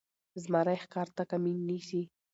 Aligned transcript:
زمری 0.43 0.77
ښکار 0.83 1.07
ته 1.15 1.23
کمین 1.31 1.57
نیسي. 1.67 2.01